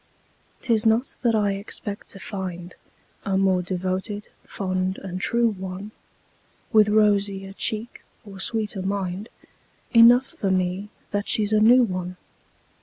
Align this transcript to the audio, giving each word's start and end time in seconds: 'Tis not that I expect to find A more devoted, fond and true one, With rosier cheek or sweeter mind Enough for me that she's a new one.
'Tis 0.63 0.83
not 0.83 1.15
that 1.21 1.35
I 1.35 1.51
expect 1.51 2.09
to 2.09 2.19
find 2.19 2.73
A 3.23 3.37
more 3.37 3.61
devoted, 3.61 4.29
fond 4.43 4.97
and 4.97 5.21
true 5.21 5.49
one, 5.49 5.91
With 6.73 6.89
rosier 6.89 7.53
cheek 7.53 8.01
or 8.25 8.39
sweeter 8.39 8.81
mind 8.81 9.29
Enough 9.93 10.25
for 10.25 10.49
me 10.49 10.89
that 11.11 11.27
she's 11.27 11.53
a 11.53 11.59
new 11.59 11.83
one. 11.83 12.17